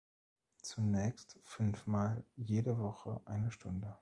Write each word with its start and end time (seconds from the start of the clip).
Zunächst 0.63 1.37
fünf 1.43 1.85
Mal 1.85 2.23
jede 2.35 2.79
Woche 2.79 3.21
eine 3.25 3.51
Stunde. 3.51 3.95